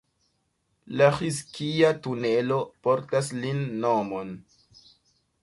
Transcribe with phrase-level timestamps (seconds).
[1.01, 2.57] La Ĥizkija-tunelo
[2.89, 4.35] portas lin nomon.